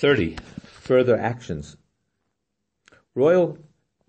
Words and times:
30. 0.00 0.38
Further 0.80 1.14
actions. 1.18 1.76
Royal 3.14 3.58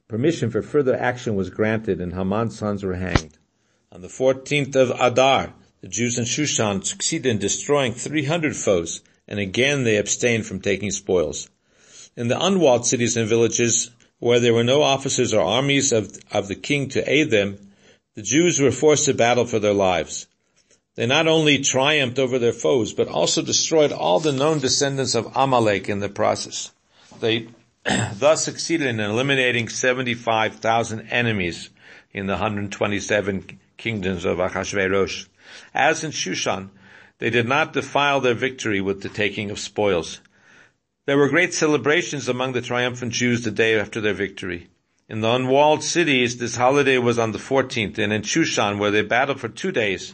permission 0.08 0.50
for 0.50 0.62
further 0.62 0.96
action 0.96 1.36
was 1.36 1.50
granted 1.50 2.00
and 2.00 2.14
Haman's 2.14 2.58
sons 2.58 2.82
were 2.82 2.96
hanged. 2.96 3.38
On 3.92 4.00
the 4.00 4.08
14th 4.08 4.74
of 4.78 4.92
Adar, 4.92 5.54
the 5.82 5.90
Jews 5.90 6.18
in 6.18 6.24
Shushan 6.24 6.86
succeeded 6.86 7.30
in 7.30 7.40
destroying 7.40 7.94
300 7.94 8.56
foes, 8.56 9.02
and 9.28 9.38
again 9.38 9.84
they 9.84 9.98
abstained 9.98 10.46
from 10.46 10.62
taking 10.62 10.92
spoils. 10.92 11.50
In 12.16 12.30
the 12.30 12.42
unwalled 12.42 12.86
cities 12.86 13.18
and 13.18 13.28
villages, 13.28 13.92
where 14.20 14.40
there 14.40 14.54
were 14.54 14.64
no 14.64 14.84
officers 14.84 15.34
or 15.34 15.42
armies 15.42 15.92
of, 15.92 16.18
of 16.32 16.48
the 16.48 16.56
king 16.56 16.88
to 16.90 17.12
aid 17.12 17.32
them, 17.32 17.58
the 18.16 18.22
Jews 18.22 18.62
were 18.62 18.72
forced 18.72 19.08
to 19.08 19.14
battle 19.14 19.46
for 19.46 19.60
their 19.60 19.74
lives. 19.74 20.28
They 20.96 21.06
not 21.06 21.28
only 21.28 21.60
triumphed 21.60 22.20
over 22.20 22.38
their 22.38 22.52
foes, 22.52 22.92
but 22.92 23.08
also 23.08 23.42
destroyed 23.42 23.94
all 23.94 24.20
the 24.20 24.34
known 24.34 24.60
descendants 24.60 25.16
of 25.16 25.32
Amalek 25.36 25.88
in 25.88 26.00
the 26.00 26.10
process. 26.10 26.72
They 27.22 27.48
thus 28.14 28.44
succeeded 28.44 28.88
in 28.88 29.00
eliminating 29.00 29.70
75,000 29.70 31.08
enemies 31.10 31.70
in 32.12 32.28
the 32.28 32.34
127 32.34 33.60
kingdoms 33.78 34.26
of 34.26 34.40
Achashverosh. 34.40 35.28
As 35.74 36.04
in 36.04 36.12
Shushan, 36.12 36.70
they 37.20 37.30
did 37.30 37.48
not 37.48 37.72
defile 37.72 38.20
their 38.20 38.34
victory 38.34 38.82
with 38.82 39.02
the 39.02 39.10
taking 39.10 39.50
of 39.50 39.60
spoils. 39.60 40.20
There 41.06 41.18
were 41.18 41.30
great 41.30 41.54
celebrations 41.54 42.28
among 42.28 42.52
the 42.52 42.62
triumphant 42.62 43.14
Jews 43.14 43.44
the 43.44 43.52
day 43.52 43.80
after 43.80 44.02
their 44.02 44.14
victory. 44.14 44.68
In 45.08 45.22
the 45.22 45.32
unwalled 45.32 45.84
cities, 45.84 46.38
this 46.38 46.56
holiday 46.56 46.98
was 46.98 47.18
on 47.18 47.32
the 47.32 47.38
14th, 47.38 47.98
and 47.98 48.12
in 48.12 48.22
Shushan, 48.24 48.78
where 48.78 48.92
they 48.92 49.02
battled 49.02 49.40
for 49.40 49.50
two 49.50 49.72
days, 49.72 50.14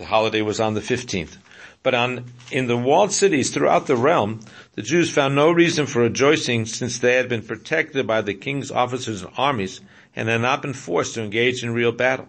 the 0.00 0.06
holiday 0.06 0.40
was 0.40 0.60
on 0.60 0.72
the 0.72 0.80
15th. 0.80 1.36
But 1.82 1.94
on, 1.94 2.24
in 2.50 2.68
the 2.68 2.76
walled 2.76 3.12
cities 3.12 3.50
throughout 3.50 3.86
the 3.86 3.96
realm, 3.96 4.40
the 4.74 4.80
Jews 4.80 5.10
found 5.10 5.34
no 5.34 5.52
reason 5.52 5.84
for 5.84 6.00
rejoicing 6.00 6.64
since 6.64 6.98
they 6.98 7.16
had 7.16 7.28
been 7.28 7.42
protected 7.42 8.06
by 8.06 8.22
the 8.22 8.32
king's 8.32 8.70
officers 8.70 9.20
and 9.20 9.30
armies 9.36 9.82
and 10.16 10.30
had 10.30 10.40
not 10.40 10.62
been 10.62 10.72
forced 10.72 11.14
to 11.14 11.22
engage 11.22 11.62
in 11.62 11.74
real 11.74 11.92
battle. 11.92 12.28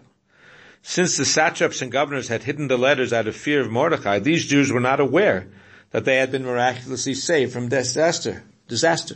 Since 0.81 1.15
the 1.15 1.23
satraps 1.23 1.81
and 1.81 1.89
governors 1.89 2.27
had 2.27 2.43
hidden 2.43 2.67
the 2.67 2.77
letters 2.77 3.13
out 3.13 3.27
of 3.27 3.37
fear 3.37 3.61
of 3.61 3.71
Mordecai, 3.71 4.19
these 4.19 4.45
Jews 4.45 4.69
were 4.69 4.81
not 4.81 4.99
aware 4.99 5.47
that 5.91 6.03
they 6.03 6.17
had 6.17 6.29
been 6.29 6.43
miraculously 6.43 7.13
saved 7.13 7.53
from 7.53 7.69
disaster. 7.69 8.43
Disaster. 8.67 9.15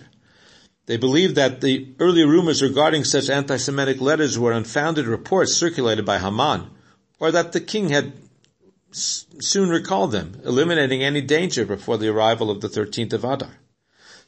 They 0.86 0.96
believed 0.96 1.36
that 1.36 1.60
the 1.60 1.94
early 2.00 2.24
rumors 2.24 2.64
regarding 2.64 3.04
such 3.04 3.30
anti-Semitic 3.30 4.00
letters 4.00 4.40
were 4.40 4.54
unfounded 4.54 5.08
reports 5.08 5.54
circulated 5.54 6.06
by 6.06 6.20
Haman, 6.20 6.70
or 7.20 7.32
that 7.32 7.52
the 7.52 7.60
king 7.60 7.90
had 7.90 8.14
soon 8.96 9.70
recalled 9.70 10.12
them, 10.12 10.42
eliminating 10.46 11.04
any 11.04 11.22
danger 11.22 11.66
before 11.66 11.98
the 11.98 12.08
arrival 12.08 12.50
of 12.50 12.62
the 12.62 12.70
13th 12.70 13.14
of 13.14 13.26
Adar. 13.26 13.60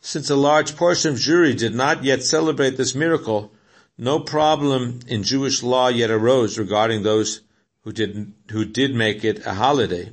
Since 0.01 0.29
a 0.29 0.35
large 0.35 0.75
portion 0.75 1.13
of 1.13 1.19
Jewry 1.19 1.57
did 1.57 1.73
not 1.73 2.03
yet 2.03 2.21
celebrate 2.21 2.77
this 2.77 2.93
miracle, 2.93 3.53
no 3.97 4.19
problem 4.19 4.99
in 5.07 5.23
Jewish 5.23 5.63
law 5.63 5.87
yet 5.87 6.11
arose 6.11 6.57
regarding 6.57 7.03
those 7.03 7.41
who 7.81 7.91
did, 7.91 8.33
who 8.51 8.65
did 8.65 8.93
make 8.93 9.23
it 9.23 9.45
a 9.45 9.53
holiday, 9.53 10.11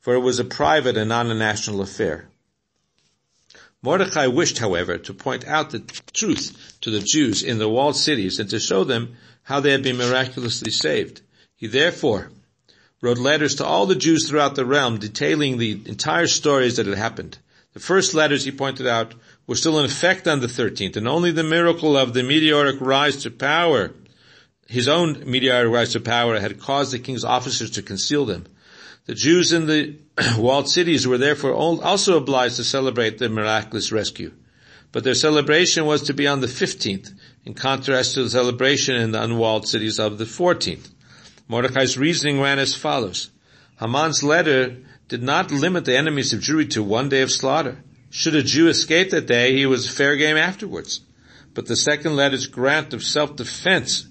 for 0.00 0.14
it 0.14 0.20
was 0.20 0.38
a 0.38 0.44
private 0.44 0.96
and 0.96 1.08
not 1.08 1.26
a 1.26 1.34
national 1.34 1.80
affair. 1.80 2.28
Mordecai 3.82 4.28
wished, 4.28 4.58
however, 4.58 4.96
to 4.98 5.12
point 5.12 5.44
out 5.46 5.70
the 5.70 5.80
truth 6.12 6.78
to 6.82 6.90
the 6.90 7.00
Jews 7.00 7.42
in 7.42 7.58
the 7.58 7.68
walled 7.68 7.96
cities 7.96 8.38
and 8.38 8.48
to 8.50 8.60
show 8.60 8.84
them 8.84 9.16
how 9.42 9.58
they 9.58 9.72
had 9.72 9.82
been 9.82 9.96
miraculously 9.96 10.70
saved. 10.70 11.20
He 11.56 11.66
therefore 11.66 12.30
wrote 13.02 13.18
letters 13.18 13.56
to 13.56 13.66
all 13.66 13.84
the 13.84 13.96
Jews 13.96 14.28
throughout 14.28 14.54
the 14.54 14.64
realm 14.64 14.98
detailing 14.98 15.58
the 15.58 15.72
entire 15.86 16.28
stories 16.28 16.76
that 16.76 16.86
had 16.86 16.96
happened. 16.96 17.36
The 17.74 17.80
first 17.80 18.14
letters, 18.14 18.44
he 18.44 18.52
pointed 18.52 18.86
out, 18.86 19.14
were 19.46 19.56
still 19.56 19.78
in 19.78 19.84
effect 19.84 20.28
on 20.28 20.40
the 20.40 20.46
13th, 20.46 20.96
and 20.96 21.08
only 21.08 21.32
the 21.32 21.42
miracle 21.42 21.96
of 21.96 22.14
the 22.14 22.22
meteoric 22.22 22.80
rise 22.80 23.16
to 23.24 23.30
power, 23.30 23.92
his 24.68 24.88
own 24.88 25.24
meteoric 25.30 25.72
rise 25.72 25.92
to 25.92 26.00
power, 26.00 26.38
had 26.38 26.60
caused 26.60 26.92
the 26.92 26.98
king's 26.98 27.24
officers 27.24 27.72
to 27.72 27.82
conceal 27.82 28.24
them. 28.24 28.46
The 29.06 29.14
Jews 29.14 29.52
in 29.52 29.66
the 29.66 29.96
walled 30.38 30.68
cities 30.68 31.06
were 31.06 31.18
therefore 31.18 31.54
also 31.54 32.16
obliged 32.16 32.56
to 32.56 32.64
celebrate 32.64 33.18
the 33.18 33.28
miraculous 33.28 33.90
rescue. 33.90 34.32
But 34.92 35.02
their 35.02 35.14
celebration 35.14 35.86
was 35.86 36.02
to 36.02 36.14
be 36.14 36.28
on 36.28 36.40
the 36.40 36.46
15th, 36.46 37.12
in 37.44 37.54
contrast 37.54 38.14
to 38.14 38.22
the 38.22 38.30
celebration 38.30 38.94
in 38.94 39.10
the 39.10 39.22
unwalled 39.22 39.66
cities 39.66 39.98
of 39.98 40.18
the 40.18 40.24
14th. 40.24 40.90
Mordecai's 41.52 41.98
reasoning 41.98 42.40
ran 42.40 42.58
as 42.58 42.74
follows. 42.74 43.30
Haman's 43.78 44.22
letter 44.22 44.78
did 45.08 45.22
not 45.22 45.50
limit 45.50 45.84
the 45.84 45.98
enemies 45.98 46.32
of 46.32 46.40
Jewry 46.40 46.70
to 46.70 46.82
one 46.82 47.10
day 47.10 47.20
of 47.20 47.30
slaughter. 47.30 47.84
Should 48.08 48.34
a 48.34 48.42
Jew 48.42 48.68
escape 48.68 49.10
that 49.10 49.26
day, 49.26 49.54
he 49.54 49.66
was 49.66 49.86
fair 49.86 50.16
game 50.16 50.38
afterwards. 50.38 51.02
But 51.52 51.66
the 51.66 51.76
second 51.76 52.16
letter's 52.16 52.46
grant 52.46 52.94
of 52.94 53.04
self-defense 53.04 54.06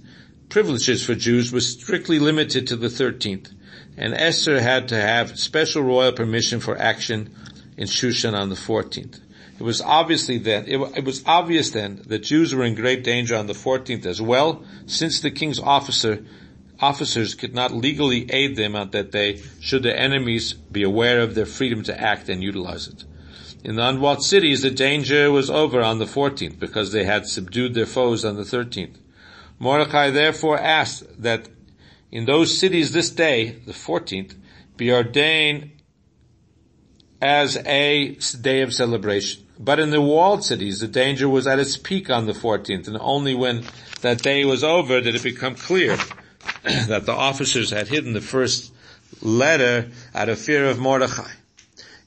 privileges 0.50 1.03
for 1.03 1.16
Jews 1.16 1.51
was 1.51 1.68
strictly 1.68 2.19
limited 2.19 2.68
to 2.68 2.75
the 2.75 2.90
13th, 2.90 3.51
and 3.97 4.13
Esther 4.13 4.62
had 4.62 4.90
to 4.90 5.01
have 5.01 5.40
special 5.40 5.81
royal 5.81 6.12
permission 6.12 6.59
for 6.59 6.78
action 6.78 7.34
in 7.75 7.88
Shushan 7.88 8.35
on 8.35 8.50
the 8.50 8.56
14th. 8.56 9.19
It 9.57 9.63
was 9.63 9.81
obviously 9.81 10.38
then, 10.38 10.66
it, 10.68 10.78
it 10.96 11.06
was 11.06 11.24
obvious 11.25 11.72
then 11.72 12.03
that 12.06 12.19
Jews 12.19 12.53
were 12.53 12.66
in 12.66 12.75
great 12.75 13.03
danger 13.03 13.35
on 13.35 13.47
the 13.47 13.53
14th 13.53 14.06
as 14.06 14.22
well, 14.22 14.63
since 14.85 15.22
the 15.22 15.31
king's 15.31 15.59
officer 15.59 16.24
officers 16.81 17.36
could 17.36 17.53
not 17.53 17.74
legally 17.74 18.30
aid 18.31 18.56
them 18.56 18.75
on 18.75 18.90
that 18.92 19.12
day 19.12 19.42
should 19.59 19.84
their 19.84 19.96
enemies 19.96 20.53
be 20.53 20.84
aware 20.84 21.22
of 21.22 21.36
their 21.36 21.46
freedom 21.46 21.84
to 21.84 22.02
act 22.02 22.28
and 22.28 22.44
utilize 22.44 22.88
it. 22.88 23.03
In 23.64 23.75
the 23.75 23.88
unwalled 23.88 24.24
cities, 24.24 24.64
the 24.64 24.72
danger 24.72 25.31
was 25.31 25.50
over 25.50 25.81
on 25.81 26.00
the 26.00 26.06
14th 26.06 26.58
because 26.59 26.92
they 26.92 27.03
had 27.03 27.28
subdued 27.28 27.75
their 27.75 27.86
foes 27.86 28.25
on 28.25 28.36
the 28.36 28.44
13th. 28.44 28.97
Mordecai 29.59 30.09
therefore 30.09 30.59
asked 30.59 31.22
that 31.22 31.47
in 32.12 32.25
those 32.25 32.58
cities 32.58 32.92
this 32.92 33.12
day, 33.12 33.52
the 33.66 33.72
14th, 33.72 34.36
be 34.75 34.92
ordained 34.92 35.72
as 37.22 37.58
a 37.58 38.18
day 38.42 38.62
of 38.62 38.74
celebration. 38.74 39.46
But 39.59 39.80
in 39.80 39.92
the 39.92 40.02
walled 40.02 40.44
cities, 40.44 40.80
the 40.80 40.88
danger 40.88 41.30
was 41.30 41.46
at 41.46 41.59
its 41.59 41.78
peak 41.78 42.09
on 42.09 42.25
the 42.25 42.34
14th, 42.34 42.88
and 42.88 42.98
only 43.00 43.36
when 43.36 43.63
that 44.02 44.24
day 44.24 44.44
was 44.44 44.63
over 44.63 45.00
did 45.02 45.13
it 45.13 45.22
become 45.22 45.53
clear 45.53 45.98
that 46.88 47.06
the 47.06 47.14
officers 47.14 47.72
had 47.72 47.88
hidden 47.88 48.14
the 48.14 48.22
first 48.22 48.72
letter 49.22 49.90
out 50.14 50.30
of 50.30 50.40
fear 50.40 50.66
of 50.66 50.80
Mordechai, 50.80 51.32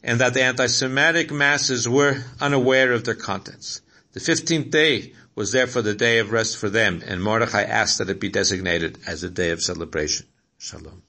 and 0.03 0.21
that 0.21 0.35
the 0.35 0.43
anti-Semitic 0.43 1.33
masses 1.33 1.89
were 1.89 2.23
unaware 2.41 2.93
of 2.93 3.05
their 3.05 3.15
contents. 3.15 3.81
The 4.13 4.21
15th 4.21 4.71
day 4.71 5.13
was 5.35 5.53
therefore 5.53 5.83
the 5.83 5.95
day 5.95 6.19
of 6.19 6.31
rest 6.31 6.57
for 6.57 6.71
them, 6.71 7.03
and 7.05 7.23
Mordechai 7.23 7.63
asked 7.63 7.99
that 7.99 8.11
it 8.11 8.21
be 8.21 8.29
designated 8.29 8.99
as 9.07 9.25
a 9.25 9.31
day 9.31 9.51
of 9.51 9.63
celebration. 9.63 10.27
Shalom. 10.59 11.03